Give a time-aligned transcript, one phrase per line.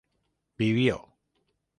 [0.57, 0.97] vivió